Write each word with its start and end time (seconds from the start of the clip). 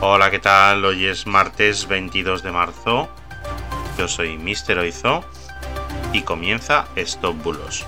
Hola, 0.00 0.30
¿qué 0.30 0.40
tal? 0.40 0.84
Hoy 0.84 1.06
es 1.06 1.26
martes 1.26 1.86
22 1.86 2.42
de 2.42 2.50
marzo. 2.50 3.08
Yo 3.96 4.08
soy 4.08 4.36
Mister 4.36 4.78
Oizo 4.78 5.24
y 6.12 6.22
comienza 6.22 6.86
Stop 6.96 7.42
Bulos, 7.42 7.86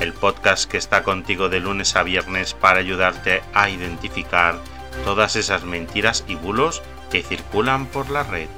el 0.00 0.12
podcast 0.12 0.68
que 0.68 0.76
está 0.76 1.04
contigo 1.04 1.48
de 1.48 1.60
lunes 1.60 1.94
a 1.94 2.02
viernes 2.02 2.54
para 2.54 2.80
ayudarte 2.80 3.42
a 3.54 3.70
identificar 3.70 4.58
todas 5.04 5.36
esas 5.36 5.62
mentiras 5.62 6.24
y 6.26 6.34
bulos 6.34 6.82
que 7.10 7.22
circulan 7.22 7.86
por 7.86 8.10
la 8.10 8.24
red. 8.24 8.48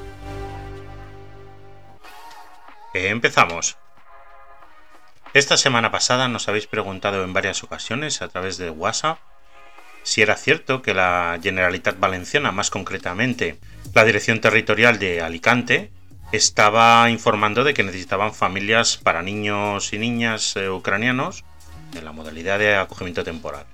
Empezamos. 2.95 3.77
Esta 5.35 5.59
semana 5.59 5.91
pasada 5.91 6.27
nos 6.29 6.49
habéis 6.49 6.67
preguntado 6.67 7.23
en 7.23 7.35
varias 7.35 7.63
ocasiones 7.63 8.23
a 8.23 8.29
través 8.29 8.57
de 8.57 8.71
WhatsApp 8.71 9.19
si 10.09 10.23
era 10.23 10.37
cierto 10.37 10.81
que 10.81 10.95
la 10.95 11.39
Generalitat 11.43 12.01
Valenciana, 12.01 12.51
más 12.51 12.71
concretamente 12.71 13.59
la 13.95 14.07
Dirección 14.07 14.41
Territorial 14.41 14.99
de 14.99 15.21
Alicante, 15.21 15.91
estaba 16.33 17.11
informando 17.11 17.63
de 17.63 17.75
que 17.75 17.83
necesitaban 17.83 18.33
familias 18.33 18.97
para 18.97 19.21
niños 19.21 19.93
y 19.93 19.99
niñas 19.99 20.57
eh, 20.57 20.71
ucranianos 20.71 21.45
en 21.95 22.07
la 22.07 22.13
modalidad 22.13 22.59
de 22.59 22.77
acogimiento 22.77 23.23
temporal. 23.23 23.67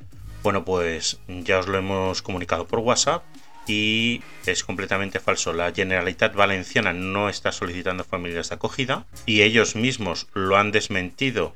Bueno, 0.42 0.64
pues 0.64 1.20
ya 1.28 1.60
os 1.60 1.68
lo 1.68 1.78
hemos 1.78 2.20
comunicado 2.20 2.66
por 2.66 2.80
WhatsApp 2.80 3.22
y 3.68 4.20
es 4.44 4.64
completamente 4.64 5.20
falso. 5.20 5.52
La 5.52 5.72
Generalitat 5.72 6.34
Valenciana 6.34 6.92
no 6.92 7.28
está 7.28 7.52
solicitando 7.52 8.02
familias 8.02 8.48
de 8.48 8.56
acogida 8.56 9.06
y 9.24 9.42
ellos 9.42 9.76
mismos 9.76 10.26
lo 10.34 10.56
han 10.56 10.72
desmentido 10.72 11.54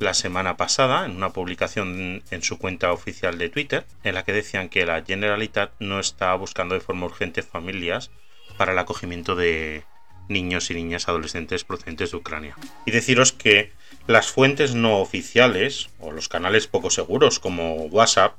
la 0.00 0.14
semana 0.14 0.56
pasada 0.56 1.04
en 1.04 1.16
una 1.16 1.30
publicación 1.30 2.22
en 2.30 2.42
su 2.42 2.58
cuenta 2.58 2.92
oficial 2.92 3.38
de 3.38 3.48
Twitter 3.48 3.86
en 4.04 4.14
la 4.14 4.24
que 4.24 4.32
decían 4.32 4.68
que 4.68 4.86
la 4.86 5.02
Generalitat 5.02 5.72
no 5.80 6.00
está 6.00 6.34
buscando 6.34 6.74
de 6.74 6.80
forma 6.80 7.06
urgente 7.06 7.42
familias 7.42 8.10
para 8.56 8.72
el 8.72 8.78
acogimiento 8.78 9.34
de 9.34 9.84
niños 10.28 10.70
y 10.70 10.74
niñas 10.74 11.08
adolescentes 11.08 11.64
procedentes 11.64 12.10
de 12.10 12.18
Ucrania. 12.18 12.56
Y 12.86 12.90
deciros 12.90 13.32
que 13.32 13.72
las 14.06 14.28
fuentes 14.28 14.74
no 14.74 14.98
oficiales 14.98 15.88
o 15.98 16.12
los 16.12 16.28
canales 16.28 16.66
poco 16.66 16.90
seguros 16.90 17.38
como 17.40 17.74
WhatsApp, 17.86 18.34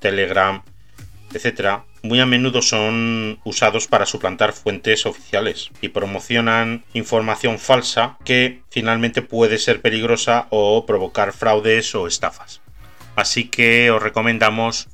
Telegram, 0.00 0.62
etcétera, 1.32 1.84
muy 2.02 2.20
a 2.20 2.26
menudo 2.26 2.62
son 2.62 3.40
usados 3.44 3.86
para 3.86 4.06
suplantar 4.06 4.52
fuentes 4.52 5.06
oficiales 5.06 5.70
y 5.80 5.88
promocionan 5.88 6.84
información 6.94 7.58
falsa 7.58 8.18
que 8.24 8.62
finalmente 8.70 9.22
puede 9.22 9.58
ser 9.58 9.80
peligrosa 9.80 10.46
o 10.50 10.84
provocar 10.84 11.32
fraudes 11.32 11.94
o 11.94 12.06
estafas. 12.06 12.60
Así 13.14 13.48
que 13.48 13.90
os 13.90 14.02
recomendamos 14.02 14.88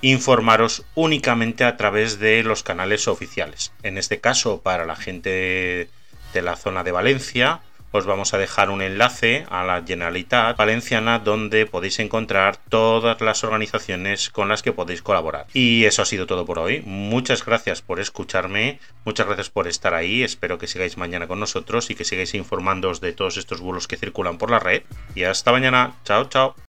informaros 0.00 0.84
únicamente 0.94 1.64
a 1.64 1.76
través 1.76 2.18
de 2.18 2.42
los 2.44 2.62
canales 2.62 3.08
oficiales. 3.08 3.72
En 3.82 3.98
este 3.98 4.20
caso, 4.20 4.62
para 4.62 4.86
la 4.86 4.96
gente 4.96 5.90
de 6.32 6.42
la 6.42 6.56
zona 6.56 6.84
de 6.84 6.92
Valencia, 6.92 7.60
os 7.98 8.06
vamos 8.06 8.32
a 8.32 8.38
dejar 8.38 8.70
un 8.70 8.82
enlace 8.82 9.46
a 9.50 9.64
la 9.64 9.82
Generalitat 9.86 10.56
Valenciana 10.56 11.18
donde 11.18 11.66
podéis 11.66 11.98
encontrar 11.98 12.56
todas 12.56 13.20
las 13.20 13.44
organizaciones 13.44 14.30
con 14.30 14.48
las 14.48 14.62
que 14.62 14.72
podéis 14.72 15.02
colaborar. 15.02 15.46
Y 15.52 15.84
eso 15.84 16.02
ha 16.02 16.06
sido 16.06 16.26
todo 16.26 16.46
por 16.46 16.58
hoy. 16.58 16.82
Muchas 16.86 17.44
gracias 17.44 17.82
por 17.82 18.00
escucharme, 18.00 18.80
muchas 19.04 19.26
gracias 19.26 19.50
por 19.50 19.68
estar 19.68 19.94
ahí. 19.94 20.22
Espero 20.22 20.58
que 20.58 20.66
sigáis 20.66 20.96
mañana 20.96 21.26
con 21.26 21.40
nosotros 21.40 21.90
y 21.90 21.94
que 21.94 22.04
sigáis 22.04 22.34
informándoos 22.34 23.00
de 23.00 23.12
todos 23.12 23.36
estos 23.36 23.60
bulos 23.60 23.88
que 23.88 23.96
circulan 23.96 24.38
por 24.38 24.50
la 24.50 24.58
red. 24.58 24.82
Y 25.14 25.24
hasta 25.24 25.52
mañana. 25.52 25.94
Chao, 26.04 26.24
chao. 26.26 26.67